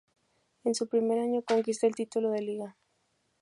En 0.63 0.73
su 0.73 0.87
primer 0.89 1.19
año 1.19 1.43
conquista 1.43 1.85
el 1.85 1.93
título 1.93 2.31
de 2.31 2.41
Liga. 2.41 2.75